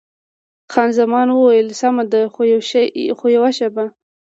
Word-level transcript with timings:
خان 0.71 0.89
زمان 0.99 1.27
وویل: 1.31 1.67
سمه 1.81 2.03
ده، 2.11 2.21
خو 3.19 3.25
یوه 3.35 3.51
شېبه. 3.57 3.85